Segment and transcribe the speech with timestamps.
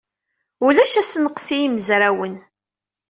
[0.65, 2.35] Ulac assenqes i yimezrawen.